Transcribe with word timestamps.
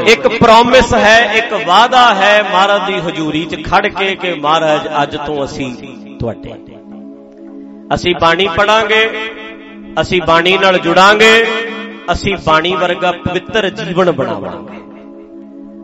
ਇੱਕ 0.00 0.28
ਪ੍ਰੋਮਿਸ 0.28 0.94
ਹੈ, 0.94 1.32
ਇੱਕ 1.34 1.52
ਵਾਅਦਾ 1.66 2.14
ਹੈ 2.14 2.42
ਮਹਾਰਾਜ 2.42 2.86
ਦੀ 2.86 3.00
ਹਜ਼ੂਰੀ 3.00 3.44
'ਚ 3.44 3.64
ਖੜ 3.70 3.86
ਕੇ 3.88 4.16
ਕਿ 4.16 4.34
ਮਹਾਰਾਜ 4.34 4.88
ਅੱਜ 5.02 5.16
ਤੋਂ 5.16 5.44
ਅਸੀਂ 5.44 5.74
ਤੁਹਾਡੇ। 6.20 6.52
ਅਸੀਂ 7.94 8.14
ਬਾਣੀ 8.20 8.48
ਪੜਾਂਗੇ, 8.56 9.10
ਅਸੀਂ 10.00 10.22
ਬਾਣੀ 10.26 10.58
ਨਾਲ 10.58 10.78
ਜੁੜਾਂਗੇ, 10.78 11.46
ਅਸੀਂ 12.12 12.36
ਬਾਣੀ 12.46 12.74
ਵਰਗਾ 12.74 13.12
ਪਵਿੱਤਰ 13.12 13.68
ਜੀਵਨ 13.70 14.12
ਬਣਾਵਾਂਗੇ। 14.12 14.78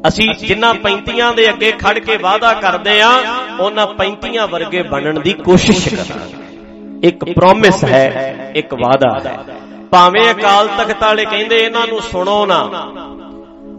ਅਸੀਂ 0.09 0.35
ਜਿੰਨਾ 0.35 0.73
ਪੈਂਤੀਆਂ 0.73 1.33
ਦੇ 1.33 1.49
ਅੱਗੇ 1.51 1.73
ਖੜ 1.73 1.99
ਕੇ 1.99 2.17
ਵਾਅਦਾ 2.17 2.55
ਕਰਦੇ 2.55 3.01
ਆ 3.01 3.11
ਉਹਨਾਂ 3.61 3.87
ਪੈਂਤੀਆਂ 3.87 4.49
ਵਰਗੇ 4.49 4.83
ਬਣਨ 4.83 5.21
ਦੀ 5.21 5.33
ਕੋਸ਼ਿਸ਼ 5.33 5.89
ਕਰਾਂਗੇ। 5.89 7.09
ਇੱਕ 7.09 7.25
ਪ੍ਰੋਮਿਸ 7.25 7.85
ਹੈ, 7.85 8.53
ਇੱਕ 8.57 8.75
ਵਾਅਦਾ 8.75 9.31
ਹੈ। 9.31 9.39
ਭਾਵੇਂ 9.91 10.31
ਅਕਾਲ 10.31 10.69
ਤਖਤ 10.69 11.03
ਵਾਲੇ 11.03 11.25
ਕਹਿੰਦੇ, 11.25 11.59
ਇਹਨਾਂ 11.59 11.87
ਨੂੰ 11.87 12.01
ਸੁਣੋ 12.01 12.47
ਨਾ। 12.47 12.71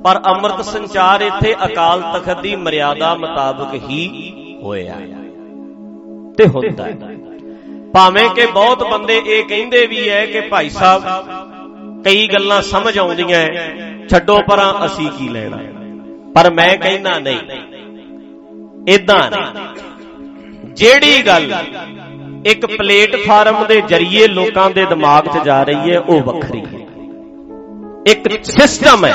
ਪਰ 0.04 0.22
ਅੰਮ੍ਰਿਤ 0.28 0.66
ਸੰਚਾਰ 0.66 1.22
ਇੱਥੇ 1.22 1.56
ਅਕਾਲ 1.66 2.02
ਤਖਤ 2.02 2.42
ਦੀ 2.42 2.56
ਮਰਿਆਦਾ 2.56 3.16
ਮੁਤਾਬਕ 3.16 3.74
ਹੀ 3.74 4.34
ਹੋਇਆ। 4.64 4.96
ਤੇ 6.38 6.48
ਹੁੰਦਾ 6.48 6.86
ਹੈ। 6.86 6.98
ਭਾਵੇਂ 7.94 8.30
ਕਿ 8.30 8.46
ਬਹੁਤ 8.46 8.84
ਬੰਦੇ 8.84 9.22
ਇਹ 9.26 9.44
ਕਹਿੰਦੇ 9.44 9.88
ਵੀ 9.88 10.10
ਹੈ 10.10 10.26
ਕਿ 10.26 10.42
ਭਾਈ 10.42 10.70
ਸਾਹਿਬ, 10.70 11.04
ਕਈ 12.04 12.28
ਗੱਲਾਂ 12.28 12.62
ਸਮਝ 12.62 13.00
ਆਉਂਦੀਆਂ 13.00 13.48
ਛੱਡੋ 14.08 14.42
ਪਰਾਂ 14.50 14.86
ਅਸੀਂ 14.86 15.10
ਕੀ 15.10 15.30
ਲੈਣਾ। 15.30 15.58
ਪਰ 16.36 16.54
ਮੈਂ 16.54 16.78
ਕਹਿੰਦਾ 16.78 17.20
ਨਹੀਂ 17.20 17.40
ਇਦਾਂ 18.88 19.32
ਨਹੀਂ। 19.32 19.46
ਜਿਹੜੀ 20.74 21.22
ਗੱਲ 21.28 21.54
ਇੱਕ 22.46 22.66
ਪਲੇਟਫਾਰਮ 22.66 23.66
ਦੇ 23.68 23.82
ਜ਼ਰੀਏ 23.82 24.28
ਲੋਕਾਂ 24.28 24.72
ਦੇ 24.72 24.86
ਦਿਮਾਗ 24.86 25.28
'ਚ 25.28 25.44
ਜਾ 25.46 25.64
ਰਹੀ 25.64 25.92
ਹੈ, 25.92 26.00
ਉਹ 26.00 26.22
ਵੱਖਰੀ 26.22 26.60
ਹੈ। 26.60 26.80
ਇੱਕ 28.08 28.44
ਸਿਸਟਮ 28.44 29.06
ਹੈ। 29.06 29.14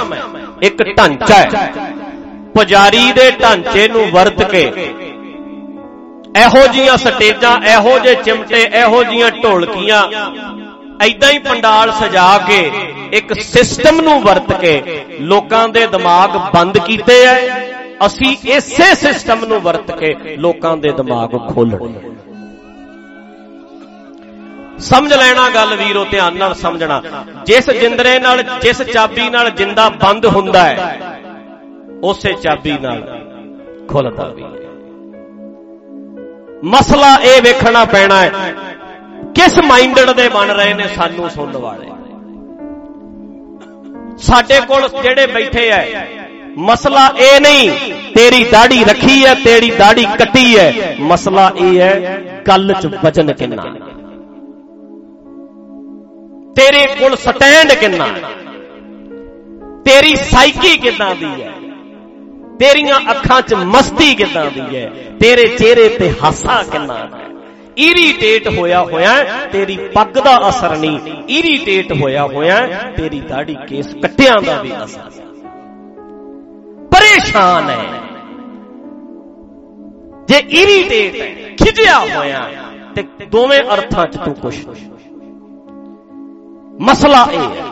ਇੱਕ 0.64 0.82
ਢਾਂਚਾ 0.96 1.36
ਹੈ। 1.36 1.72
ਪੁਜਾਰੀ 2.54 3.12
ਦੇ 3.12 3.30
ਢਾਂਚੇ 3.42 3.88
ਨੂੰ 3.88 4.10
ਵਰਤ 4.10 4.42
ਕੇ 4.50 4.62
ਇਹੋ 6.36 6.66
ਜੀਆਂ 6.66 6.96
ਸਟੇਜਾਂ, 6.96 7.56
ਇਹੋ 7.72 7.98
ਜੇ 7.98 8.14
ਚਿਮਟੇ, 8.14 8.62
ਇਹੋ 8.74 9.02
ਜੀਆਂ 9.04 9.30
ਢੋਲਕੀਆਂ 9.42 10.02
ਐਦਾਂ 11.02 11.30
ਹੀ 11.30 11.38
ਪੰਡਾਲ 11.40 11.92
ਸਜਾ 11.92 12.26
ਕੇ 12.38 12.58
ਇੱਕ 13.12 13.32
ਸਿਸਟਮ 13.40 14.00
ਨੂੰ 14.00 14.20
ਵਰਤ 14.22 14.52
ਕੇ 14.60 14.82
ਲੋਕਾਂ 15.22 15.68
ਦੇ 15.68 15.86
ਦਿਮਾਗ 15.86 16.36
ਬੰਦ 16.54 16.78
ਕੀਤੇ 16.78 17.20
ਐ। 17.24 17.36
ਅਸੀਂ 18.06 18.36
ਇਸੇ 18.48 18.94
ਸਿਸਟਮ 18.94 19.44
ਨੂੰ 19.44 19.60
ਵਰਤ 19.60 19.90
ਕੇ 19.98 20.14
ਲੋਕਾਂ 20.36 20.76
ਦੇ 20.76 20.92
ਦਿਮਾਗ 20.92 21.36
ਖੋਲਣੇ 21.48 22.00
ਸਮਝ 24.84 25.12
ਲੈਣਾ 25.12 25.48
ਗੱਲ 25.50 25.74
ਵੀਰੋ, 25.76 26.04
ਧਿਆਨ 26.04 26.36
ਨਾਲ 26.38 26.54
ਸਮਝਣਾ। 26.54 27.00
ਜਿਸ 27.46 27.70
ਜਿੰਦਰੇ 27.72 28.18
ਨਾਲ, 28.18 28.42
ਜਿਸ 28.62 28.82
ਚਾਬੀ 28.84 29.28
ਨਾਲ 29.30 29.50
ਜਿੰਦਾ 29.50 29.88
ਬੰਦ 30.02 30.26
ਹੁੰਦਾ 30.26 30.64
ਹੈ, 30.64 30.98
ਉਸੇ 32.02 32.32
ਚਾਬੀ 32.42 32.76
ਨਾਲ 32.78 33.02
ਖੁੱਲਦਾ 33.88 34.28
ਵੀ 34.28 34.42
ਹੈ। 34.42 34.48
ਮਸਲਾ 36.64 37.14
ਇਹ 37.24 37.40
ਵੇਖਣਾ 37.42 37.84
ਪੈਣਾ 37.84 38.20
ਹੈ, 38.20 38.52
ਕਿਸ 39.34 39.58
ਮਾਈਂਡਡ 39.64 40.10
ਦੇ 40.12 40.28
ਬਣ 40.28 40.50
ਰਹੇ 40.50 40.74
ਨੇ 40.74 40.88
ਸਾਨੂੰ 40.88 41.30
ਸੁਣਨ 41.30 41.56
ਵਾਲੇ। 41.56 41.90
ਸਾਡੇ 44.18 44.60
ਕੋਲ 44.60 44.88
ਜਿਹੜੇ 45.02 45.26
ਬੈਠੇ 45.26 45.68
ਐ, 45.70 45.84
ਮਸਲਾ 46.58 47.06
ਇਹ 47.18 47.40
ਨਹੀਂ, 47.40 47.70
ਤੇਰੀ 48.14 48.44
ਦਾੜੀ 48.44 48.84
ਰੱਖੀ 48.84 49.24
ਹੈ 49.24 49.34
ਤੇਰੀ 49.34 49.70
ਦਾੜੀ 49.70 50.06
ਕੱਟੀ 50.18 50.46
ਹੈ 50.58 50.94
ਮਸਲਾ 51.02 51.50
ਇਹ 51.56 51.80
ਹੈ 51.80 51.92
ਗੱਲ 52.48 52.72
'ਚ 52.72 52.86
ਵਜਨ 53.04 53.32
ਕਿੰਨਾ? 53.32 53.64
ਤੇਰੇ 56.56 56.86
ਕੋਲ 56.86 57.16
ਸਟੈਂਡ 57.16 57.72
ਕਿੰਨਾ? 57.72 58.06
ਤੇਰੀ 59.84 60.16
ਸਾਈਕੀ 60.16 60.76
ਕਿਦਾਂ 60.76 61.14
ਦੀ 61.14 61.42
ਹੈ? 61.42 61.52
ਤੇਰੀਆਂ 62.58 62.98
ਅੱਖਾਂ 63.10 63.42
'ਚ 63.42 63.54
ਮਸਤੀ 63.54 64.14
ਕਿਦਾਂ 64.14 64.50
ਦੀ 64.50 64.76
ਹੈ? 64.76 64.90
ਤੇਰੇ 65.20 65.46
ਚਿਹਰੇ 65.46 65.88
ਤੇ 65.88 66.10
ਹਾਸਾ 66.22 66.62
ਕਿੰਨਾ 66.62 66.94
ਹੈ? 66.98 67.08
ਇਰੀਟੇਟ 67.78 68.48
ਹੋਇਆ 68.48 68.82
ਹੋਇਆ 68.82 69.24
ਤੇਰੀ 69.52 69.76
ਪੱਗ 69.76 70.18
ਦਾ 70.18 70.48
ਅਸਰ 70.48 70.76
ਨਹੀਂ। 70.76 70.98
ਇਰੀਟੇਟ 71.28 71.92
ਹੋਇਆ 71.92 72.26
ਹੋਇਆ 72.26 72.66
ਤੇਰੀ 72.96 73.20
ਦਾੜੀ 73.20 73.56
ਕੇਸ 73.68 73.94
ਕੱਟਿਆਂ 74.02 74.42
ਦਾ 74.42 74.62
ਵੀ 74.62 74.72
ਅਸਰ 74.84 75.10
ਪਰੇਸ਼ਾਨ 76.90 77.70
ਹੈ। 77.70 78.00
ਜੇ 80.28 80.38
ਇਰੀਟੇਟ 80.62 81.20
ਹੈ 81.20 81.54
ਖਿਜਿਆ 81.56 81.98
ਹੋਇਆ 82.16 82.48
ਤੇ 82.94 83.02
ਦੋਵੇਂ 83.26 83.60
ਅਰਥਾਂ 83.74 84.06
'ਚ 84.06 84.16
ਤੂੰ 84.16 84.34
ਕੁਛ 84.34 84.54
ਮਸਲਾ 86.80 87.26
ਇਹ 87.32 87.38
ਹੈ, 87.38 87.64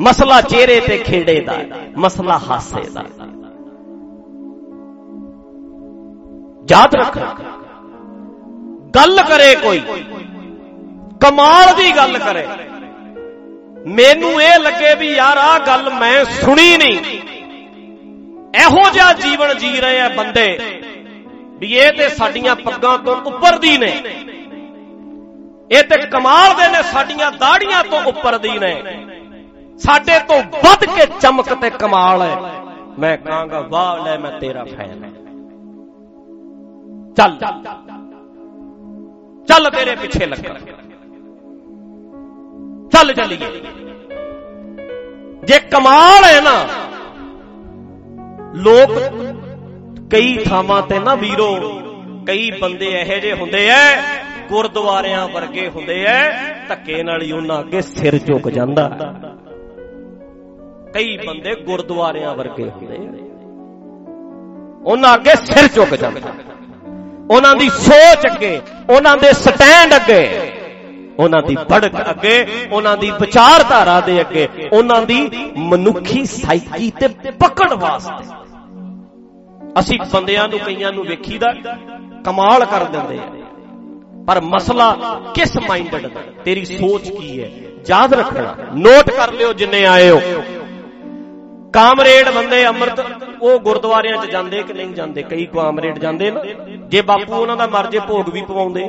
ਮਸਲਾ 0.00 0.40
ਚਿਹਰੇ 0.40 0.80
ਤੇ 0.80 0.96
ਖੇੜੇ 0.98 1.40
ਦਾ 1.40 1.54
ਮਸਲਾ 1.98 2.38
ਹਾਸੇ 2.38 2.82
ਦਾ 2.90 3.04
ਯਾਦ 6.70 6.94
ਰੱਖ, 6.94 7.18
ਗੱਲ 8.94 9.22
ਕਰੇ 9.22 9.54
ਕੋਈ, 9.56 9.80
ਕਮਾਲ 11.20 11.74
ਦੀ 11.76 11.90
ਗੱਲ 11.96 12.18
ਕਰੇ। 12.18 12.46
ਮੈਨੂੰ 13.88 14.40
ਇਹ 14.42 14.58
ਲੱਗੇ 14.58 14.94
ਵੀ 14.94 15.08
ਯਾਰ, 15.08 15.38
ਆਹ 15.38 15.58
ਗੱਲ 15.66 15.90
ਮੈਂ 15.94 16.24
ਸੁਣੀ 16.24 16.76
ਨਹੀਂ। 16.76 16.96
ਇਹੋ 18.56 18.90
ਜਿਹਾ 18.92 19.12
ਜੀਵਨ 19.14 19.56
ਜੀ 19.58 19.76
ਰਹੇ 19.80 20.00
ਆ 20.00 20.08
ਬੰਦੇ, 20.08 20.58
ਵੀ 21.60 21.72
ਇਹ 21.74 21.92
ਤੇ 21.92 22.08
ਸਾਡੀਆਂ 22.08 22.54
ਪੱਗਾਂ 22.56 22.98
ਤੋਂ 22.98 23.16
ਉੱਪਰ 23.16 23.58
ਦੀ 23.58 23.76
ਨੇ। 23.78 23.92
ਇਹ 25.70 25.82
ਤੇ 25.82 26.06
ਕਮਾਲ 26.06 26.54
ਦੇ 26.54 26.68
ਨੇ, 26.68 26.82
ਸਾਡੀਆਂ 26.82 27.32
ਦਾੜੀਆਂ 27.32 27.84
ਤੋਂ 27.84 28.02
ਉੱਪਰ 28.02 28.38
ਦੀ 28.38 28.58
ਨੇ। 28.58 28.82
ਸਾਡੇ 29.78 30.18
ਤੋਂ 30.18 30.42
ਵੱਧ 30.42 30.84
ਕੇ 30.84 31.06
ਚਮਕ 31.20 31.54
ਤੇ 31.54 31.70
ਕਮਾਲ 31.70 32.22
ਹੈ। 32.22 32.36
ਮੈਂ 32.98 33.18
ਕਹਾਂਗਾ, 33.18 33.60
ਵਾਹ, 33.60 34.04
ਲੈ, 34.04 34.18
ਮੈਂ 34.18 34.40
ਤੇਰਾ 34.40 34.64
ਫੈਨ 34.64 35.04
ਹਾਂ। 35.04 35.10
ਚੱਲ। 37.14 37.38
ਚੱਲ 39.48 39.70
ਤੇਰੇ 39.70 39.96
ਪਿੱਛੇ 39.96 40.26
ਲੱਗਾ। 40.26 40.54
ਚੱਲ 42.92 43.12
ਚੱਲੀਏ। 43.12 43.62
ਜੇ 45.44 45.58
ਕਮਾਲ 45.58 46.24
ਹੈ 46.24 46.40
ਨਾ, 46.40 46.64
ਲੋਕ 48.54 48.90
ਕਈ 50.10 50.44
ਥਾਵਾਂ 50.44 50.82
ਤੇ 50.82 50.98
ਨਾ 50.98 51.14
ਵੀਰੋ, 51.14 51.80
ਕਈ 52.26 52.50
ਬੰਦੇ 52.50 52.86
ਇਹੋ 52.86 53.20
ਜਿਹੇ 53.20 53.32
ਹੁੰਦੇ 53.32 53.66
ਐ 53.68 54.19
ਗੁਰਦੁਆਰਿਆਂ 54.50 55.26
ਵਰਗੇ 55.28 55.68
ਹੁੰਦੇ 55.68 56.04
ਐ, 56.04 56.20
ਧੱਕੇ 56.68 57.02
ਨਾਲ 57.02 57.22
ਹੀ 57.22 57.32
ਉਹਨਾਂ 57.32 57.58
ਅੱਗੇ 57.60 57.80
ਸਿਰ 57.80 58.18
ਝੁਕ 58.18 58.48
ਜਾਂਦਾ। 58.50 58.88
ਕਈ 60.94 61.16
ਬੰਦੇ 61.16 61.54
ਗੁਰਦੁਆਰਿਆਂ 61.62 62.34
ਵਰਗੇ 62.34 62.70
ਹੁੰਦੇ 62.70 62.98
ਉਹਨਾਂ 64.84 65.14
ਅੱਗੇ 65.14 65.34
ਸਿਰ 65.36 65.68
ਝੁਕ 65.68 65.94
ਜਾਂਦਾ। 65.94 66.32
ਉਹਨਾਂ 67.30 67.54
ਦੀ 67.56 67.68
ਸੋਚ 67.68 68.26
ਅੱਗੇ, 68.26 68.60
ਉਹਨਾਂ 68.90 69.16
ਦੇ 69.16 69.32
ਸਟੈਂਡ 69.32 69.94
ਅੱਗੇ, 69.96 70.22
ਉਹਨਾਂ 71.18 71.42
ਦੀ 71.42 71.56
ਭੜਕ 71.70 71.96
ਅੱਗੇ, 72.10 72.46
ਉਹਨਾਂ 72.72 72.96
ਦੀ 72.96 73.10
ਵਿਚਾਰਧਾਰਾ 73.20 74.00
ਦੇ 74.00 74.20
ਅੱਗੇ, 74.20 74.48
ਉਹਨਾਂ 74.72 75.00
ਦੀ 75.02 75.18
ਮਨੁੱਖੀ 75.58 76.24
ਸਾਈਕੀ 76.24 76.90
ਤੇ 76.90 77.08
ਪਕੜ 77.40 77.72
ਵਾਸਤੇ। 77.74 78.24
ਅਸੀਂ 79.80 79.98
ਬੰਦਿਆਂ 80.12 80.48
ਨੂੰ 80.48 80.58
ਕਈਆਂ 80.58 80.92
ਨੂੰ 80.92 81.04
ਵੇਖੀਦਾ, 81.04 81.52
ਕਮਾਲ 82.24 82.64
ਕਰ 82.64 82.84
ਦਿੰਦੇ 82.84 83.18
ਆ। 83.18 83.28
ਪਰ 84.30 84.40
ਮਸਲਾ 84.40 84.96
ਕਿਸ 85.34 85.56
ਮਾਈਂਡਡ 85.68 86.06
ਦਾ? 86.06 86.20
ਤੇਰੀ 86.44 86.64
ਸੋਚ 86.64 87.08
ਕੀ 87.10 87.42
ਹੈ? 87.42 87.50
ਯਾਦ 87.88 88.12
ਰੱਖਣਾ। 88.14 88.54
ਨੋਟ 88.74 89.10
ਕਰ 89.10 89.32
ਲਿਓ 89.32 89.52
ਜਿੰਨੇ 89.52 89.84
ਆਏ 89.86 90.10
ਹੋ। 90.10 90.20
ਕਾਮਰੇਡ 91.72 92.30
ਬੰਦੇ 92.30 92.66
ਅੰਮ੍ਰਿਤ, 92.66 93.00
ਉਹ 93.42 93.58
ਗੁਰਦੁਆਰਿਆਂ 93.58 94.16
'ਚ 94.16 94.30
ਜਾਂਦੇ 94.30 94.62
ਕਿ 94.62 94.72
ਨਹੀਂ 94.72 94.94
ਜਾਂਦੇ? 94.94 95.22
ਕਈ 95.22 95.46
ਕਾਮਰੇਡ 95.46 95.98
ਜਾਂਦੇ 95.98 96.30
ਨਾ। 96.30 96.44
ਜੇ 96.88 97.02
ਬਾਪੂ 97.02 97.34
ਉਹਨਾਂ 97.34 97.56
ਦਾ 97.56 97.66
ਮਰ 97.66 97.86
ਜੇ 97.86 97.98
ਭੋਗ 97.98 98.28
ਵੀ 98.28 98.42
ਪਵਾਉਂਦੇ। 98.42 98.88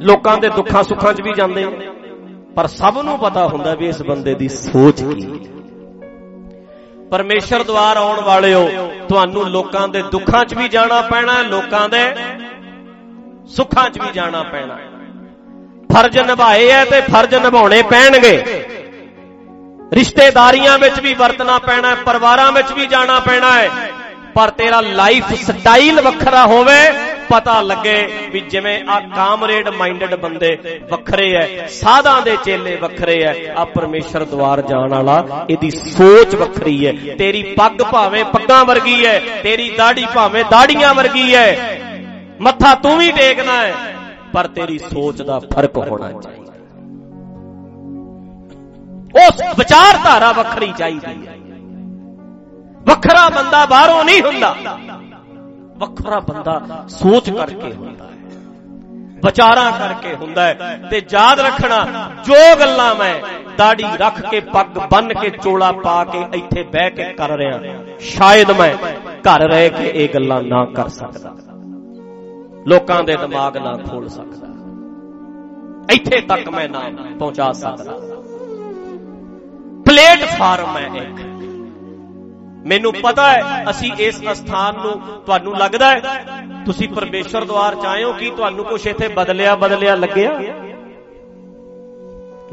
ਲੋਕਾਂ 0.00 0.38
ਦੇ 0.38 0.48
ਦੁੱਖਾਂ 0.48 0.82
ਸੁੱਖਾਂ 0.82 1.12
'ਚ 1.12 1.20
ਵੀ 1.20 1.32
ਜਾਂਦੇ। 1.32 1.66
ਪਰ 2.56 2.66
ਸਭ 2.66 2.98
ਨੂੰ 3.04 3.18
ਪਤਾ 3.18 3.46
ਹੁੰਦਾ 3.48 3.74
ਵੀ 3.74 3.88
ਇਸ 3.88 4.02
ਬੰਦੇ 4.02 4.34
ਦੀ 4.34 4.48
ਸੋਚ 4.48 5.02
ਕੀ 5.02 5.26
ਪਰਮੇਸ਼ਰ 7.10 7.62
ਦਵਾਰ 7.62 7.96
ਆਉਣ 7.96 8.20
ਵਾਲਿਓ 8.20 8.68
ਤੁਹਾਨੂੰ 9.08 9.44
ਲੋਕਾਂ 9.48 9.88
ਦੇ 9.88 10.02
ਦੁੱਖਾਂ 10.02 10.44
'ਚ 10.44 10.54
ਵੀ 10.54 10.68
ਜਾਣਾ 10.68 11.00
ਪੈਣਾ, 11.00 11.42
ਲੋਕਾਂ 11.42 11.88
ਦੇ 11.88 12.14
ਸੁੱਖਾਂ 13.48 13.88
'ਚ 13.90 13.98
ਵੀ 13.98 14.10
ਜਾਣਾ 14.14 14.42
ਪੈਣਾ। 14.42 14.76
ਫਰਜ਼ 15.92 16.18
ਨਿਭਾਏ 16.18 16.68
ਐ 16.70 16.84
ਤੇ 16.84 17.00
ਫਰਜ਼ 17.02 17.34
ਨਿਭਾਉਣੇ 17.34 17.82
ਪੈਣਗੇ। 17.82 18.36
ਰਿਸ਼ਤੇਦਾਰੀਆਂ 19.92 20.78
ਵਿੱਚ 20.78 21.00
ਵੀ 21.00 21.14
ਵਰਤਣਾ 21.14 21.58
ਪੈਣਾ 21.58 21.90
ਹੈ 21.90 21.94
ਪਰਿਵਾਰਾਂ 22.06 22.50
ਵਿੱਚ 22.52 22.72
ਵੀ 22.72 22.86
ਜਾਣਾ 22.86 23.18
ਪੈਣਾ 23.20 23.52
ਹੈ 23.52 23.70
ਪਰ 24.34 24.50
ਤੇਰਾ 24.50 24.80
ਲਾਈਫ 24.80 25.32
ਸਟਾਈਲ 25.42 26.00
ਵੱਖਰਾ 26.00 26.44
ਹੋਵੇ, 26.46 26.78
ਪਤਾ 27.28 27.60
ਲੱਗੇ 27.60 28.28
ਵੀ 28.32 28.40
ਜਿਵੇਂ 28.40 28.78
ਆ 28.88 28.98
ਕਾਮਰੇਡ 29.16 29.68
ਮਾਈਂਡਡ 29.68 30.14
ਬੰਦੇ 30.14 30.56
ਵੱਖਰੇ 30.90 31.32
ਐ, 31.34 31.66
ਸਾਧਾਂ 31.70 32.20
ਦੇ 32.22 32.36
ਚੇਲੇ 32.44 32.76
ਵੱਖਰੇ 32.76 33.20
ਐ, 33.22 33.34
ਆ 33.56 33.64
ਪਰਮੇਸ਼ਰ 33.64 34.24
ਦਵਾਰ 34.24 34.60
ਜਾਣ 34.60 34.94
ਵਾਲਾ, 34.94 35.46
ਇਹਦੀ 35.50 35.70
ਸੋਚ 35.70 36.34
ਵੱਖਰੀ 36.34 36.84
ਐ। 36.86 36.92
ਤੇਰੀ 37.16 37.42
ਪੱਗ 37.58 37.82
ਭਾਵੇਂ 37.82 38.24
ਪੱਗਾਂ 38.24 38.64
ਵਰਗੀ 38.64 39.04
ਐ, 39.04 39.18
ਤੇਰੀ 39.42 39.68
ਦਾੜੀ 39.70 40.06
ਭਾਵੇਂ 40.14 40.44
ਦਾੜੀਆਂ 40.50 40.94
ਵਰਗੀ 40.94 41.32
ਐ। 41.34 41.77
ਮੱਥਾ 42.40 42.74
ਤੂੰ 42.74 42.98
ਵੀ 42.98 43.12
ਟੇਕਣਾ 43.12 43.52
ਹੈ, 43.52 43.74
ਪਰ 44.32 44.46
ਤੇਰੀ 44.46 44.78
ਸੋਚ 44.78 45.22
ਦਾ 45.22 45.38
ਫ਼ਰਕ 45.38 45.76
ਹੋਣਾ 45.76 46.12
ਚਾਹੀਦਾ। 46.12 46.52
ਉਸ 49.26 49.40
ਵਿਚਾਰਧਾਰਾ 49.58 50.32
ਵੱਖਰੀ 50.32 50.72
ਚਾਹੀਦੀ 50.78 51.26
ਹੈ। 51.26 51.36
ਵੱਖਰਾ 52.80 53.28
ਬੰਦਾ 53.28 53.66
ਬਾਹਰੋਂ 53.66 54.04
ਨਹੀਂ 54.04 54.22
ਹੁੰਦਾ। 54.22 54.56
ਵੱਖਰਾ 55.76 56.20
ਬੰਦਾ 56.20 56.84
ਸੋਚ 56.88 57.30
ਕਰਕੇ 57.30 57.72
ਹੁੰਦਾ 57.72 58.04
ਹੈ। 58.04 58.10
ਵਿਚਾਰਾਂ 59.24 59.72
ਕਰਕੇ 59.72 60.14
ਹੁੰਦਾ 60.14 60.42
ਹੈ। 60.42 60.80
ਤੇ 60.90 61.02
ਯਾਦ 61.10 61.40
ਰੱਖਣਾ, 61.40 61.86
ਜੋ 62.24 62.60
ਗੱਲਾਂ 62.60 62.94
ਮੈਂ 62.94 63.14
ਦਾੜੀ 63.56 63.84
ਰੱਖ 63.96 64.30
ਕੇ, 64.30 64.40
ਪੱਗ 64.40 64.78
ਬੰਨ 64.90 65.14
ਕੇ, 65.14 65.30
ਚੋਲਾ 65.30 65.72
ਪਾ 65.72 66.04
ਕੇ 66.04 66.26
ਇੱਥੇ 66.34 66.62
ਬਹਿ 66.62 66.90
ਕੇ 66.90 67.04
ਕਰ 67.04 67.30
ਰਿਹਾ, 67.30 67.60
ਸ਼ਾਇਦ 68.00 68.50
ਮੈਂ 68.50 68.74
ਘਰ 69.20 69.40
ਰਹਿ 69.40 69.70
ਕੇ 69.70 69.90
ਇਹ 69.94 70.08
ਗੱਲਾਂ 70.14 70.42
ਨਾ 70.42 70.64
ਕਰ 70.64 70.88
ਸਕਦਾ। 70.88 71.34
ਲੋਕਾਂ 72.68 73.04
ਦੇ 73.04 73.16
ਦਿਮਾਗ 73.16 73.56
ਨਾ 73.56 73.76
ਖੋਲ 73.76 74.08
ਸਕਦਾ। 74.08 74.46
ਇੱਥੇ 75.94 76.20
ਤੱਕ 76.20 76.48
ਮੈਂ 76.48 76.68
ਨਾ 76.68 76.80
ਪਹੁੰਚਾ 77.18 77.52
ਸਕਦਾ। 77.52 77.92
ਪਲੇਟਫਾਰਮ 79.86 80.78
ਹੈ 80.78 80.86
ਇੱਕ। 80.96 81.20
ਮੈਨੂੰ 82.66 82.92
ਪਤਾ 82.92 83.32
ਹੈ, 83.32 83.70
ਅਸੀਂ 83.70 83.92
ਇਸ 83.98 84.24
ਸਥਾਨ 84.24 84.74
ਨੂੰ 84.74 85.00
ਤੁਹਾਨੂੰ 85.26 85.56
ਲੱਗਦਾ 85.56 85.90
ਹੈ, 85.90 86.00
ਤੁਸੀਂ 86.66 86.88
ਪਰਮੇਸ਼ਰ 86.88 87.44
ਦਵਾਰ 87.44 87.74
ਚ 87.74 87.86
ਆਏ 87.86 88.04
ਹੋ 88.04 88.12
ਕਿ 88.12 88.30
ਤੁਹਾਨੂੰ 88.30 88.64
ਕੁਝ 88.64 88.86
ਇੱਥੇ 88.86 89.08
ਬਦਲਿਆ 89.08 89.56
ਬਦਲਿਆ 89.56 89.94
ਲੱਗਿਆ? 89.94 90.40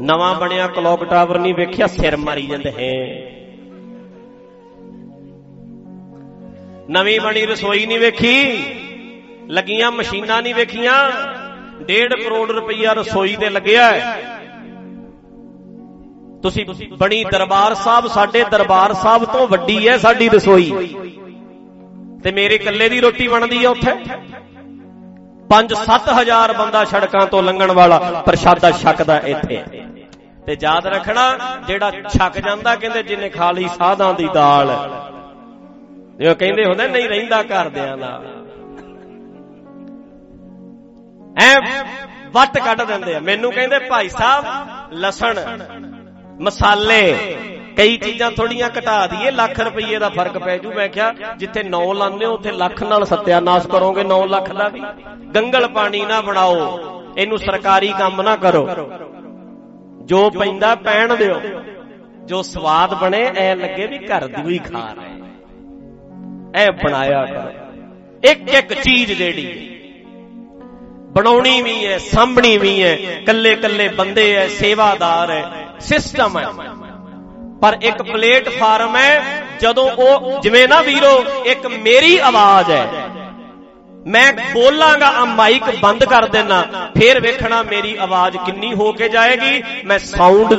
ਨਵਾਂ 0.00 0.34
ਬਣਿਆ 0.34 0.66
ਕਲੌਕ 0.66 1.04
ਟਾਵਰ 1.04 1.38
ਨਹੀਂ 1.38 1.54
ਵੇਖਿਆ, 1.54 1.86
ਸਿਰ 1.86 2.16
ਮਾਰੀ 2.16 2.46
ਜਾਂਦੇ 2.46 2.70
ਹੈ। 2.70 3.30
ਨਵੀਂ 6.90 7.20
ਬਣੀ 7.20 7.46
ਰਸੋਈ 7.46 7.86
ਨਹੀਂ 7.86 7.98
ਵੇਖੀ। 7.98 8.64
ਲੱਗੀਆਂ 9.48 9.90
ਮਸ਼ੀਨਾਂ 9.90 10.42
ਨਹੀਂ 10.42 10.54
ਵੇਖੀਆਂ। 10.54 11.10
1.5 11.80 12.16
ਕਰੋੜ 12.24 12.50
ਰੁਪਈਆ 12.50 12.92
ਰਸੋਈ 12.92 13.36
ਤੇ 13.36 13.50
ਲੱਗਿਆ 13.50 13.84
ਹੈ। 13.92 14.22
ਤੁਸੀਂ 16.42 16.66
ਬਣੀ 16.96 17.24
ਦਰਬਾਰ 17.24 17.74
ਸਾਹਿਬ, 17.74 18.06
ਸਾਡੇ 18.06 18.44
ਦਰਬਾਰ 18.50 18.92
ਸਾਹਿਬ 18.92 19.24
ਤੋਂ 19.24 19.48
ਵੱਡੀ 19.48 19.88
ਹੈ 19.88 19.98
ਸਾਡੀ 19.98 20.28
ਰਸੋਈ। 20.28 20.94
ਤੇ 22.24 22.32
ਮੇਰੇ 22.32 22.54
ਇਕੱਲੇ 22.54 22.88
ਦੀ 22.88 23.00
ਰੋਟੀ 23.00 23.28
ਬਣਦੀ 23.28 23.64
ਹੈ 23.64 23.68
ਉੱਥੇ। 23.68 23.92
5-7000 25.48 26.52
ਬੰਦਾ 26.52 26.84
ਸੜਕਾਂ 26.84 27.26
ਤੋਂ 27.26 27.42
ਲੰਘਣ 27.42 27.72
ਵਾਲਾ 27.72 27.98
ਪ੍ਰਸ਼ਾਦਾ 28.26 28.70
ਛਕਦਾ 28.70 29.18
ਇੱਥੇ। 29.18 29.64
ਤੇ 30.46 30.56
ਯਾਦ 30.60 30.86
ਰੱਖਣਾ, 30.86 31.38
ਜਿਹੜਾ 31.66 31.90
ਛਕ 31.90 32.38
ਜਾਂਦਾ, 32.38 32.76
ਕਹਿੰਦੇ 32.76 33.02
ਜਿੰਨੇ 33.02 33.28
ਖਾ 33.28 33.50
ਲਈ 33.52 33.68
ਸਾਧਾਂ 33.68 34.14
ਦੀ 34.14 34.28
ਦਾਲ। 34.34 34.68
ਜਿਵੇਂ 36.18 36.34
ਕਹਿੰਦੇ 36.34 36.64
ਹੁੰਦੇ, 36.64 36.88
ਨਹੀਂ 36.88 37.08
ਰਹਿੰਦਾ 37.08 37.42
ਘਰਦਿਆਂ 37.42 37.96
ਦਾ। 37.96 38.22
ਐ 41.36 41.60
ਵੱਟ 42.32 42.58
ਕੱਢ 42.58 42.82
ਦਿੰਦੇ 42.82 43.14
ਆ। 43.14 43.20
ਮੈਨੂੰ 43.20 43.52
ਕਹਿੰਦੇ 43.52 43.78
ਭਾਈ 43.78 44.08
ਸਾਹਿਬ, 44.08 44.44
ਲਸਣ, 44.92 45.38
ਮਸਾਲੇ, 46.40 47.36
ਕਈ 47.76 47.96
ਚੀਜ਼ਾਂ 47.96 48.30
ਥੋੜੀਆਂ 48.30 48.68
ਘਟਾ 48.78 49.06
ਦਈਏ, 49.06 49.30
ਲੱਖ 49.30 49.60
ਰੁਪਏ 49.60 49.98
ਦਾ 49.98 50.08
ਫ਼ਰਕ 50.08 50.38
ਪੈ 50.38 50.58
ਜੂ। 50.58 50.72
ਮੈਂ 50.72 50.88
ਕਿਹਾ, 50.88 51.12
ਜਿੱਥੇ 51.36 51.62
9 51.62 51.92
ਲਾਉਂਦੇ 51.94 52.26
ਹੋ, 52.26 52.32
ਉੱਥੇ 52.32 52.52
ਲੱਖ 52.52 52.82
ਨਾਲ 52.82 53.04
ਸਤਿਆਨਾਸ਼ 53.04 53.66
ਕਰੋਗੇ 53.66 54.04
9 54.04 54.26
ਲੱਖ 54.26 54.52
ਦਾ 54.52 54.68
ਵੀ। 54.68 54.80
ਗੰਗਲ 55.34 55.68
ਪਾਣੀ 55.68 56.04
ਨਾ 56.06 56.20
ਬਣਾਓ, 56.20 56.56
ਇਹਨੂੰ 57.18 57.38
ਸਰਕਾਰੀ 57.38 57.92
ਕੰਮ 57.98 58.22
ਨਾ 58.22 58.36
ਕਰੋ। 58.36 58.68
ਜੋ 60.04 60.30
ਪੈਂਦਾ, 60.30 60.74
ਪੈਣ 60.74 61.16
ਦਿਓ। 61.16 61.40
ਜੋ 62.24 62.42
ਸਵਾਦ 62.42 62.94
ਬਣੇ, 62.94 63.22
ਐ 63.36 63.54
ਲੱਗੇ 63.54 63.86
ਵੀ 63.86 63.98
ਘਰ 63.98 64.26
ਦੀ 64.26 64.52
ਹੀ 64.52 64.58
ਖਾ 64.58 64.92
ਰਹੇ 64.92 65.14
ਐ 66.54 66.70
ਬਣਾਇਆ 66.70 67.24
ਕਰੋ। 67.26 67.50
ਇੱਕ 68.30 68.54
ਇੱਕ 68.54 68.72
ਚੀਜ਼ 68.72 69.12
ਜਿਹੜੀ 69.12 69.72
ਬਣਾਉਣੀ 71.16 71.60
ਵੀ 71.62 71.86
ਹੈ, 71.86 71.98
ਸਾਂਭਣੀ 71.98 72.56
ਵੀ 72.58 72.82
ਹੈ 72.82 72.96
ਕੱਲੇ 73.26 73.54
ਕੱਲੇ 73.56 73.88
ਬੰਦੇ 73.88 74.32
ਐ 74.34 74.46
ਸੇਵਾਦਾਰ 74.48 75.30
ਹੈ 75.30 75.44
ਸਿਸਟਮ 75.80 76.38
ਹੈ। 76.38 76.46
ਪਰ 77.62 77.76
ਇੱਕ 77.82 78.02
ਪਲੇਟਫਾਰਮ 78.02 78.96
ਹੈ, 78.96 79.42
ਜਦੋਂ 79.60 79.90
ਉਹ 79.90 80.40
ਜਿਵੇਂ 80.42 80.66
ਨਾ 80.68 80.80
ਵੀਰੋ, 80.82 81.12
ਇੱਕ 81.46 81.66
ਮੇਰੀ 81.66 82.16
ਆਵਾਜ਼ 82.18 82.70
ਹੈ। 82.70 83.08
ਮੈਂ 84.06 84.32
ਬੋਲਾਂਗਾ 84.52 85.06
ਆ 85.10 85.24
ਮਾਈਕ 85.24 85.64
ਬੰਦ 85.80 86.04
ਕਰ 86.04 86.26
ਦੇਣਾ 86.28 86.60
ਫੇਰ 86.98 87.20
ਵੇਖਣਾ 87.20 87.62
ਮੇਰੀ 87.62 87.96
ਆਵਾਜ਼ 88.00 88.36
ਕਿੰਨੀ 88.36 88.72
ਹੋ 88.74 88.92
ਕੇ 88.92 89.08
ਜਾਏਗੀ, 89.08 89.62
ਮੈਂ 89.84 89.98
ਸਾਊਂਡ 89.98 90.54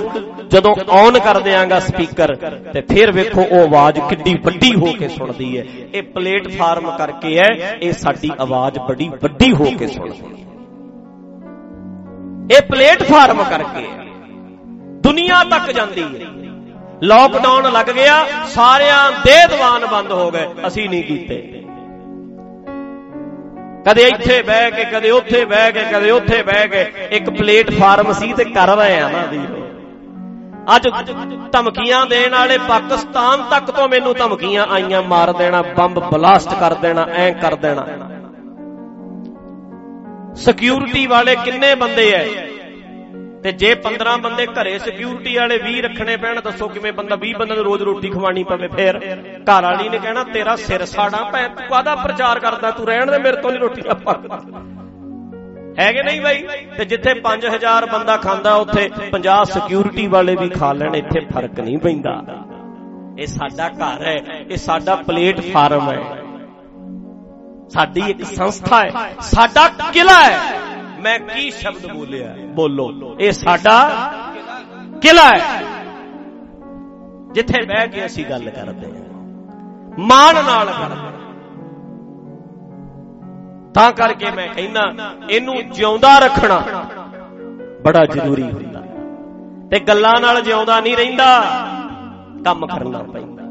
ਜਦੋਂ 0.49 0.75
ਔਨ 0.89 1.19
ਕਰ 1.19 1.39
ਦਿਆਂਗਾ 1.39 1.79
ਸਪੀਕਰ 1.79 2.35
ਤੇ 2.73 2.81
ਫੇਰ 2.81 3.11
ਵੇਖੋ 3.11 3.41
ਉਹ 3.41 3.61
ਆਵਾਜ਼ 3.63 3.99
ਕਿੰਨੀ 3.99 4.33
ਵੱਡੀ 4.43 4.75
ਹੋ 4.75 4.93
ਕੇ 4.99 5.07
ਸੁਣਦੀ 5.07 5.57
ਹੈ। 5.57 5.63
ਇਹ 5.93 6.03
ਪਲੇਟਫਾਰਮ 6.03 6.97
ਕਰਕੇ 6.97 7.37
ਹੈ, 7.39 7.77
ਇਹ 7.81 7.93
ਸਾਡੀ 7.93 8.31
ਆਵਾਜ਼ 8.39 8.79
ਬੜੀ 8.79 9.09
ਵੱਡੀ 9.23 9.53
ਹੋ 9.53 9.71
ਕੇ 9.79 9.87
ਸੁਣਦੀ 9.87 10.21
ਹੈ। 10.21 10.27
ਇਹ 12.51 12.61
ਪਲੇਟਫਾਰਮ 12.61 13.43
ਕਰਕੇ 13.43 13.87
ਦੁਨੀਆ 15.01 15.43
ਤੱਕ 15.43 15.71
ਜਾਂਦੀ 15.71 16.01
ਹੈ। 16.01 16.31
ਲਾਕਡਾਊਨ 17.03 17.71
ਲੱਗ 17.71 17.89
ਗਿਆ, 17.91 18.23
ਸਾਰਿਆਂ 18.47 19.11
ਦੇ 19.11 19.47
ਦੀਵਾਨ 19.47 19.85
ਬੰਦ 19.85 20.11
ਹੋ 20.11 20.31
ਗਏ, 20.31 20.47
ਅਸੀਂ 20.67 20.89
ਨਹੀਂ 20.89 21.03
ਕੀਤੇ। 21.03 21.63
ਕਦੇ 23.85 24.03
ਇੱਥੇ 24.03 24.41
ਬਹਿ 24.41 24.71
ਕੇ, 24.71 24.83
ਕਦੇ 24.83 25.11
ਉੱਥੇ 25.11 25.45
ਬਹਿ 25.45 25.71
ਕੇ, 25.71 25.83
ਕਦੇ 25.91 26.11
ਉੱਥੇ 26.11 26.43
ਬਹਿ 26.43 26.67
ਕੇ, 26.67 26.81
ਇੱਕ 27.11 27.29
ਪਲੇਟਫਾਰਮ 27.29 28.13
ਸੀ 28.13 28.33
ਤੇ 28.33 28.45
ਕਰ 28.45 28.75
ਰਹੇ 28.77 28.99
ਆ 28.99 29.09
ਨਾ 29.09 29.25
ਦੀ। 29.25 29.39
ਅੱਜ 30.75 30.89
ਧਮਕੀਆਂ 31.51 32.05
ਦੇਣ 32.05 32.31
ਵਾਲੇ 32.31 32.57
ਪਾਕਿਸਤਾਨ 32.57 33.43
ਤੱਕ 33.43 33.71
ਤੋਂ 33.71 33.89
ਮੈਨੂੰ 33.89 34.13
ਧਮਕੀਆਂ 34.13 34.65
ਆਈਆਂ, 34.65 35.01
ਮਾਰ 35.01 35.33
ਦੇਣਾ, 35.33 35.61
ਬੰਬ 35.61 35.99
ਬਲਾਸਟ 35.99 36.59
ਕਰ 36.59 36.73
ਦੇਣਾ, 36.73 37.07
ਐ 37.13 37.31
ਕਰ 37.31 37.55
ਦੇਣਾ। 37.55 37.87
ਸਿਕਿਉਰਿਟੀ 40.35 41.07
ਵਾਲੇ 41.07 41.35
ਕਿੰਨੇ 41.35 41.75
ਬੰਦੇ 41.75 42.11
ਐ? 42.11 42.25
ਤੇ 43.43 43.51
ਜੇ 43.51 43.75
15 43.75 44.17
ਬੰਦੇ 44.17 44.47
ਘਰੇ 44.47 44.79
ਸਿਕਿਉਰਿਟੀ 44.79 45.35
ਵਾਲੇ 45.35 45.57
20 45.57 45.81
ਰੱਖਣੇ 45.81 46.17
ਪੈਣ, 46.17 46.41
ਦੱਸੋ 46.41 46.67
ਕਿਵੇਂ 46.67 46.93
ਬੰਦਾ 46.93 47.15
20 47.15 47.33
ਬੰਦਿਆਂ 47.33 47.57
ਨੂੰ 47.57 47.65
ਰੋਜ਼ 47.65 47.83
ਰੋਟੀ 47.83 48.09
ਖਵਾਣੀ 48.09 48.43
ਪਵੇ 48.43 48.67
ਫੇਰ? 48.67 48.97
ਘਰ 49.41 49.63
ਵਾਲੀ 49.63 49.89
ਨੇ 49.89 49.97
ਕਹਿਣਾ, 49.97 50.23
ਤੇਰਾ 50.23 50.55
ਸਿਰ 50.55 50.85
ਸਾੜਾ 50.85 51.23
ਭੈ 51.23 51.47
ਤੂੰ 51.47 51.67
ਕਾਦਾ 51.69 51.95
ਪ੍ਰਚਾਰ 51.95 52.39
ਕਰਦਾ? 52.39 52.71
ਤੂੰ 52.71 52.87
ਰਹਿਣ 52.87 53.11
ਦੇ 53.11 53.17
ਮੇਰੇ 53.17 53.37
ਤੋਂ 53.37 53.51
ਨਹੀਂ 53.51 53.61
ਰੋਟੀ 53.61 53.81
ਪੱਕਦਾ 53.81 54.41
ਹੈਗੇ 55.79 56.03
ਨਹੀਂ 56.03 56.21
ਬਾਈ? 56.21 56.47
ਤੇ 56.77 56.85
ਜਿੱਥੇ 56.85 57.13
5000 57.13 57.85
ਬੰਦਾ 57.85 58.17
ਖਾਂਦਾ, 58.17 58.55
ਉੱਥੇ 58.55 58.89
50 59.11 59.45
ਸਿਕਿਉਰਿਟੀ 59.45 60.07
ਵਾਲੇ 60.07 60.35
ਵੀ 60.35 60.49
ਖਾ 60.49 60.73
ਲੈਣ, 60.73 60.95
ਇੱਥੇ 60.95 61.19
ਫ਼ਰਕ 61.19 61.59
ਨਹੀਂ 61.59 61.77
ਪੈਂਦਾ। 61.77 62.23
ਇਹ 63.19 63.27
ਸਾਡਾ 63.27 63.67
ਘਰ 63.67 64.05
ਹੈ, 64.05 64.21
ਇਹ 64.49 64.57
ਸਾਡਾ 64.57 64.95
ਪਲੇਟਫਾਰਮ 64.95 65.91
ਹੈ। 65.91 66.23
ਸਾਡੀ 67.69 68.01
ਇੱਕ 68.07 68.23
ਸੰਸਥਾ 68.23 68.81
ਹੈ, 68.83 69.15
ਸਾਡਾ 69.19 69.67
ਕਿਲਾ 69.67 70.23
ਹੈ। 70.23 70.37
ਮੈਂ 71.01 71.19
ਕੀ 71.19 71.51
ਸ਼ਬਦ 71.51 71.91
ਬੋਲਿਆ? 71.93 72.35
ਬੋਲੋ। 72.37 73.17
ਇਹ 73.19 73.31
ਸਾਡਾ 73.31 73.89
ਕਿਲਾ 75.01 75.29
ਹੈ। 75.29 75.63
ਜਿੱਥੇ 77.31 77.65
ਬਹਿ 77.65 77.87
ਕੇ 77.87 78.05
ਅਸੀਂ 78.05 78.25
ਗੱਲ 78.25 78.49
ਕਰਦੇ 78.49 78.87
ਹਾਂ। 78.87 79.13
ਮਾਣ 79.99 80.35
ਨਾਲ 80.35 80.65
ਕਰਦੇ 80.65 81.26
ਤਾਂ 83.77 83.91
ਕਰਕੇ 83.91 84.29
ਮੈਂ 84.31 84.47
ਕਹਿੰਦਾ, 84.47 84.83
ਇਹਨੂੰ 85.29 85.55
ਜਿਉਂਦਾ 85.69 86.17
ਰੱਖਣਾ 86.19 86.57
ਬੜਾ 87.81 88.05
ਜ਼ਰੂਰੀ 88.05 88.43
ਹੁੰਦਾ। 88.43 88.81
ਤੇ 89.71 89.79
ਗੱਲਾਂ 89.79 90.13
ਨਾਲ 90.21 90.41
ਜਿਉਂਦਾ 90.41 90.79
ਨਹੀਂ 90.81 90.95
ਰਹਿੰਦਾ, 90.97 91.27
ਕੰਮ 92.45 92.65
ਕਰਨਾ 92.67 93.01
ਪੈਂਦਾ, 93.03 93.43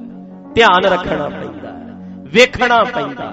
ਧਿਆਨ 0.54 0.85
ਰੱਖਣਾ 0.85 1.28
ਪੈਂਦਾ, 1.28 1.75
ਵੇਖਣਾ 2.33 2.83
ਪੈਂਦਾ, 2.85 3.33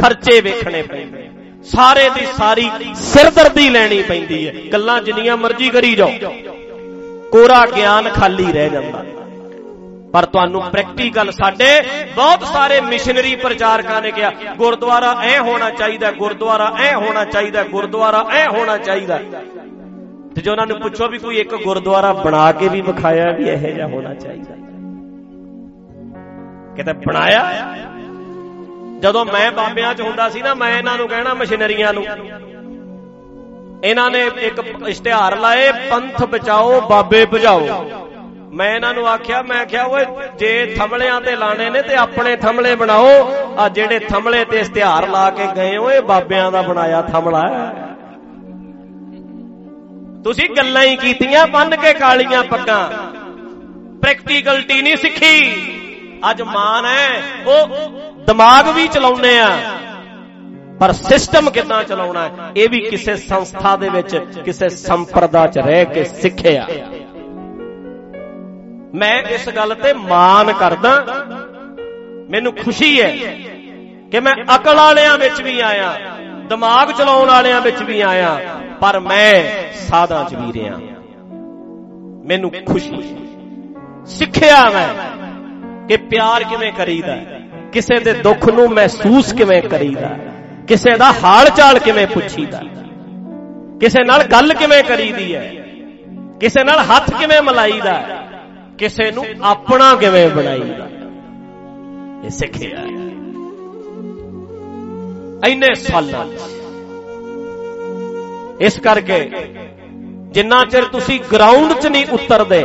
ਖਰਚੇ 0.00 0.40
ਵੇਖਣੇ 0.40 0.82
ਪੈਂਦੇ। 0.82 1.28
ਸਾਰੇ 1.64 2.08
ਦੀ 2.10 2.26
ਸਾਰੀ 2.36 2.70
ਸਿਰਦਰਦੀ 2.94 3.68
ਲੈਣੀ 3.70 4.02
ਪੈਂਦੀ 4.02 4.46
ਹੈ। 4.48 4.52
ਗੱਲਾਂ 4.72 5.00
ਜਿੰਨੀਆਂ 5.02 5.36
ਮਰਜ਼ੀ 5.36 5.68
ਕਰੀ 5.68 5.94
ਜਾਓ। 5.94 6.12
ਕੋਰਾ 7.32 7.64
ਗਿਆਨ 7.66 8.08
ਖਾਲੀ 8.10 8.52
ਰਹਿ 8.52 8.70
ਜਾਂਦਾ। 8.70 9.04
ਪਰ 10.12 10.26
ਤੁਹਾਨੂੰ 10.26 10.62
ਪ੍ਰੈਕਟੀਕਲ 10.62 11.30
ਸਾਡੇ 11.30 11.66
ਬਹੁਤ 12.16 12.44
ਸਾਰੇ 12.44 12.80
ਮਿਸ਼ਨਰੀ 12.80 13.34
ਪ੍ਰਚਾਰਕਾਂ 13.36 14.00
ਨੇ 14.02 14.10
ਕਿਹਾ, 14.10 14.30
ਗੁਰਦੁਆਰਾ 14.58 15.12
ਐ 15.22 15.38
ਹੋਣਾ 15.38 15.70
ਚਾਹੀਦਾ, 15.70 16.10
ਗੁਰਦੁਆਰਾ 16.12 16.72
ਐ 16.78 16.94
ਹੋਣਾ 16.94 17.24
ਚਾਹੀਦਾ, 17.24 17.62
ਗੁਰਦੁਆਰਾ 17.64 18.24
ਐ 18.30 18.46
ਹੋਣਾ 18.46 18.76
ਚਾਹੀਦਾ। 18.78 19.20
ਤੇ 20.34 20.42
ਜੇ 20.42 20.50
ਉਹਨਾਂ 20.50 20.66
ਨੂੰ 20.66 20.80
ਪੁੱਛੋ 20.80 21.08
ਵੀ 21.08 21.18
ਕੋਈ 21.18 21.36
ਇੱਕ 21.36 21.54
ਗੁਰਦੁਆਰਾ 21.54 22.12
ਬਣਾ 22.12 22.50
ਕੇ 22.52 22.68
ਵੀ 22.68 22.80
ਵਿਖਾਇਆ 22.80 23.30
ਵੀ 23.32 23.48
ਇਹੋ 23.48 23.70
ਜਿਹਾ 23.74 23.86
ਹੋਣਾ 23.86 24.14
ਚਾਹੀਦਾ। 24.14 24.54
ਕਿਤੇ 26.76 26.92
ਬਣਾਇਆ? 27.06 27.74
ਜਦੋਂ 29.00 29.24
ਮੈਂ 29.24 29.50
ਬਾਬਿਆਂ 29.52 29.94
'ਚ 29.94 30.00
ਹੁੰਦਾ 30.00 30.28
ਸੀ 30.28 30.42
ਨਾ, 30.42 30.54
ਮੈਂ 30.54 30.78
ਇਹਨਾਂ 30.78 30.96
ਨੂੰ 30.96 31.08
ਕਹਿਣਾ 31.08 31.34
ਮਸ਼ੀਨਰੀਆਂ 31.34 31.92
ਨੂੰ, 31.92 32.04
ਇਹਨਾਂ 33.84 34.10
ਨੇ 34.10 34.30
ਇੱਕ 34.40 34.62
ਇਸ਼ਤਿਹਾਰ 34.88 35.38
ਲਾਏ, 35.38 35.72
ਪੰਥ 35.90 36.24
ਬਚਾਓ, 36.24 36.80
ਬਾਬੇ 36.80 37.26
ਭਜਾਓ। 37.26 37.86
ਮੈਂ 38.52 38.74
ਇਹਨਾਂ 38.76 38.94
ਨੂੰ 38.94 39.08
ਆਖਿਆ, 39.08 39.42
ਮੈਂ 39.42 39.64
ਕਿਹਾ, 39.66 39.84
ਓਏ, 39.84 40.04
ਜੇ 40.38 40.74
ਥਮਲਿਆਂ 40.76 41.20
ਤੇ 41.20 41.36
ਲਾਣੇ 41.36 41.70
ਨੇ 41.70 41.82
ਤੇ 41.82 41.94
ਆਪਣੇ 41.94 42.36
ਥਮਲੇ 42.36 42.74
ਬਣਾਓ। 42.74 43.06
ਆ 43.58 43.68
ਜਿਹੜੇ 43.68 43.98
ਥਮਲੇ 43.98 44.44
ਤੇ 44.44 44.58
ਇਸ਼ਤਿਹਾਰ 44.58 45.08
ਲਾ 45.08 45.30
ਕੇ 45.30 45.46
ਗਏ 45.56 45.76
ਓਏ 45.76 46.00
ਬਾਬਿਆਂ 46.00 46.50
ਦਾ 46.52 46.62
ਬਣਾਇਆ 46.62 47.02
ਥਮਲਾ 47.02 47.42
ਤੁਸੀਂ 50.24 50.48
ਗੱਲਾਂ 50.50 50.82
ਹੀ 50.82 50.96
ਕੀਤੀਆਂ, 50.96 51.46
ਬੰਨ 51.46 51.76
ਕੇ 51.76 51.92
ਕਾਲੀਆਂ 51.94 52.42
ਪੱਗਾਂ। 52.44 52.88
ਪ੍ਰੈਕਟੀਕਲਟੀ 54.02 54.82
ਨਹੀਂ 54.82 54.96
ਸਿੱਖੀ। 54.96 55.34
ਅੱਜ 56.30 56.42
ਮਾਨ 56.42 56.86
ਹੈ, 56.86 57.22
ਉਹ 57.46 57.66
ਦਿਮਾਗ 58.26 58.68
ਵੀ 58.68 58.86
ਚਲਾਉਨੇ 58.88 59.38
ਆ। 59.38 59.50
ਪਰ 60.80 60.92
ਸਿਸਟਮ 60.92 61.50
ਕਿੱਦਾਂ 61.50 61.84
ਚਲਾਉਣਾ 61.84 62.24
ਹੈ? 62.24 62.30
ਇਹ 62.56 62.68
ਵੀ 62.68 62.80
ਕਿਸੇ 62.80 63.16
ਸੰਸਥਾ 63.16 63.76
ਦੇ 63.76 63.88
ਵਿੱਚ, 63.88 64.16
ਕਿਸੇ 64.44 64.68
ਸੰਪਰਦਾ 64.68 65.46
'ਚ 65.46 65.58
ਰਹਿ 65.58 65.84
ਕੇ 65.84 66.04
ਸਿੱਖਿਆ। 66.04 66.66
ਮੈਂ 68.94 69.22
ਇਸ 69.24 69.48
ਗੱਲ 69.48 69.74
ਤੇ 69.74 69.92
ਮਾਨ 69.94 70.52
ਕਰਦਾ। 70.52 70.92
ਮੈਨੂੰ 72.30 72.52
ਖੁਸ਼ੀ 72.54 73.00
ਹੈ 73.00 73.10
ਕਿ 74.12 74.20
ਮੈਂ 74.20 74.32
ਅਕਲ 74.54 74.76
ਵਾਲਿਆਂ 74.76 75.16
ਵਿੱਚ 75.18 75.40
ਵੀ 75.42 75.58
ਆਇਆ, 75.60 75.92
ਦਿਮਾਗ 76.48 76.90
ਚਲਾਉਣ 76.90 77.28
ਵਾਲਿਆਂ 77.28 77.60
ਵਿੱਚ 77.60 77.82
ਵੀ 77.82 78.00
ਆਇਆ, 78.00 78.38
ਪਰ 78.80 78.98
ਮੈਂ 79.00 79.34
ਸਾਦਾ 79.80 80.22
ਚ 80.30 80.34
ਵੀ 80.34 80.52
ਰਿਹਾ। 80.52 80.78
ਮੈਨੂੰ 82.26 82.50
ਖੁਸ਼ੀ 82.66 83.02
ਸਿੱਖਿਆ 84.08 84.68
ਮੈਂ 84.70 84.88
ਕਿ 85.88 85.96
ਪਿਆਰ 85.96 86.44
ਕਿਵੇਂ 86.44 86.72
ਕਰੀਦਾ 86.72 87.16
ਕਿਸੇ 87.72 87.98
ਦੇ 88.00 88.12
ਦੁੱਖ 88.12 88.48
ਨੂੰ 88.48 88.68
ਮਹਿਸੂਸ 88.68 89.32
ਕਿਵੇਂ 89.32 89.62
ਕਰੀਦਾ 89.62 90.08
ਕਿਸੇ 90.68 90.96
ਦਾ 90.96 91.12
ਹਾਲ 91.24 91.48
ਚਾਲ 91.48 91.78
ਕਿਵੇਂ 91.78 92.06
ਪੁੱਛੀਦਾ 92.06 92.60
ਕਿਸੇ 93.80 94.02
ਨਾਲ 94.04 94.22
ਗੱਲ 94.22 94.54
ਕਿਵੇਂ 94.54 94.82
ਕਰੀਦੀ 94.84 95.34
ਹੈ, 95.34 95.42
ਕਿਸੇ 96.40 96.64
ਨਾਲ 96.64 96.78
ਹੱਥ 96.80 97.10
ਕਿਵੇਂ 97.14 97.40
ਮਲਾਈਦਾ 97.42 98.19
ਕਿਸੇ 98.80 99.10
ਨੂੰ 99.10 99.24
ਆਪਣਾ 99.44 99.94
ਕਿਵੇਂ 99.94 100.28
ਬਣਾਈਦਾ? 100.28 100.88
ਇਹ 102.24 102.30
ਸਿੱਖਿਆ 102.30 102.84
ਐਨੇ 105.44 105.72
ਸਾਲਾਂ 105.74 106.24
ਇਸ 108.60 108.78
ਕਰਕੇ 108.80 109.18
ਜਿੰਨਾ 110.32 110.64
ਚਿਰ 110.64 110.84
ਤੁਸੀਂ 110.86 111.18
ਗਰਾਊਂਡ 111.32 111.72
'ਚ 111.72 111.86
ਨਹੀਂ 111.86 112.06
ਉਤਰਦੇ, 112.12 112.64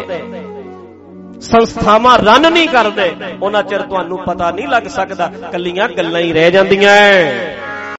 ਸੰਸਥਾਵਾਂ 1.41 2.17
ਰਨ 2.17 2.51
ਨਹੀਂ 2.53 2.67
ਕਰਦੇ, 2.67 3.11
ਉਹਨਾਂ 3.41 3.63
ਚਿਰ 3.63 3.81
ਤੁਹਾਨੂੰ 3.81 4.17
ਪਤਾ 4.25 4.51
ਨਹੀਂ 4.51 4.67
ਲੱਗ 4.67 4.87
ਸਕਦਾ, 4.89 5.31
ਕੱਲੀਆਂ 5.51 5.87
ਗੱਲਾਂ 5.89 6.21
ਹੀ 6.21 6.33
ਰਹਿ 6.33 6.51
ਜਾਂਦੀਆਂ 6.51 6.93